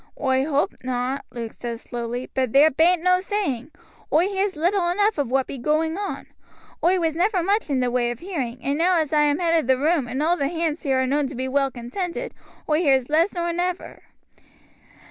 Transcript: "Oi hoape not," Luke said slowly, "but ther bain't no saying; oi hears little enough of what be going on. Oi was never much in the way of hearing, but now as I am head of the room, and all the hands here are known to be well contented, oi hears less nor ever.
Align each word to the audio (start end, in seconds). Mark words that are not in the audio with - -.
"Oi 0.19 0.45
hoape 0.45 0.83
not," 0.83 1.25
Luke 1.29 1.53
said 1.53 1.79
slowly, 1.79 2.31
"but 2.33 2.53
ther 2.53 2.71
bain't 2.71 3.03
no 3.03 3.19
saying; 3.19 3.69
oi 4.11 4.27
hears 4.29 4.55
little 4.55 4.89
enough 4.89 5.19
of 5.19 5.29
what 5.29 5.45
be 5.45 5.59
going 5.59 5.95
on. 5.95 6.25
Oi 6.83 6.99
was 6.99 7.15
never 7.15 7.43
much 7.43 7.69
in 7.69 7.81
the 7.81 7.91
way 7.91 8.09
of 8.09 8.17
hearing, 8.17 8.57
but 8.63 8.73
now 8.73 8.97
as 8.97 9.13
I 9.13 9.21
am 9.21 9.37
head 9.37 9.59
of 9.59 9.67
the 9.67 9.77
room, 9.77 10.07
and 10.07 10.23
all 10.23 10.37
the 10.37 10.47
hands 10.47 10.81
here 10.81 11.03
are 11.03 11.05
known 11.05 11.27
to 11.27 11.35
be 11.35 11.47
well 11.47 11.69
contented, 11.69 12.33
oi 12.67 12.79
hears 12.79 13.09
less 13.11 13.35
nor 13.35 13.49
ever. 13.49 14.01